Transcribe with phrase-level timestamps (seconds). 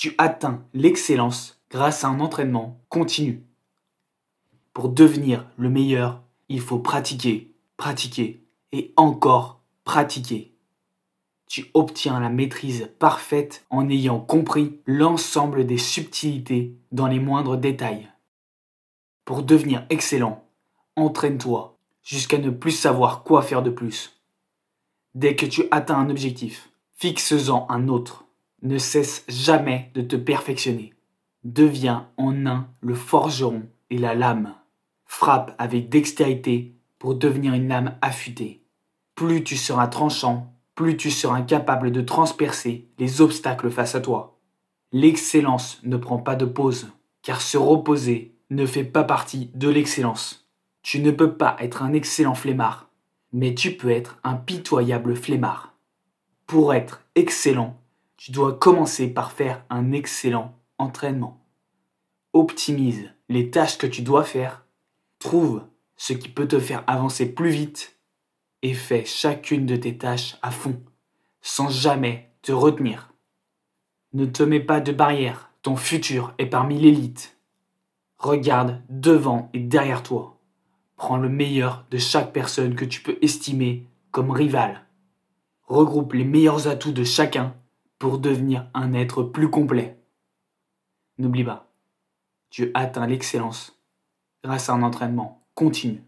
[0.00, 3.44] Tu atteins l'excellence grâce à un entraînement continu.
[4.72, 8.42] Pour devenir le meilleur, il faut pratiquer, pratiquer
[8.72, 10.54] et encore pratiquer.
[11.46, 18.08] Tu obtiens la maîtrise parfaite en ayant compris l'ensemble des subtilités dans les moindres détails.
[19.26, 20.46] Pour devenir excellent,
[20.96, 24.18] entraîne-toi jusqu'à ne plus savoir quoi faire de plus.
[25.14, 28.24] Dès que tu atteins un objectif, fixe-en un autre.
[28.62, 30.92] Ne cesse jamais de te perfectionner.
[31.44, 34.54] Deviens en un le forgeron et la lame.
[35.06, 38.62] Frappe avec dextérité pour devenir une lame affûtée.
[39.14, 44.38] Plus tu seras tranchant, plus tu seras capable de transpercer les obstacles face à toi.
[44.92, 46.88] L'excellence ne prend pas de pause,
[47.22, 50.48] car se reposer ne fait pas partie de l'excellence.
[50.82, 52.90] Tu ne peux pas être un excellent flemmard,
[53.32, 55.74] mais tu peux être un pitoyable flemmard.
[56.46, 57.79] Pour être excellent,
[58.20, 61.42] tu dois commencer par faire un excellent entraînement.
[62.34, 64.66] Optimise les tâches que tu dois faire,
[65.18, 65.62] trouve
[65.96, 67.98] ce qui peut te faire avancer plus vite
[68.60, 70.82] et fais chacune de tes tâches à fond,
[71.40, 73.14] sans jamais te retenir.
[74.12, 77.38] Ne te mets pas de barrière, ton futur est parmi l'élite.
[78.18, 80.36] Regarde devant et derrière toi.
[80.96, 84.84] Prends le meilleur de chaque personne que tu peux estimer comme rival.
[85.68, 87.54] Regroupe les meilleurs atouts de chacun
[88.00, 89.96] pour devenir un être plus complet.
[91.18, 91.70] N'oublie pas,
[92.48, 93.78] tu atteins l'excellence
[94.42, 96.02] grâce à un entraînement continu.